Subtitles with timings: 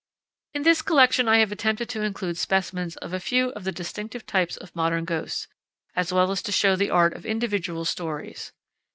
[0.55, 4.25] In this collection I have attempted to include specimens of a few of the distinctive
[4.25, 5.47] types of modern ghosts,
[5.95, 8.51] as well as to show the art of individual stories.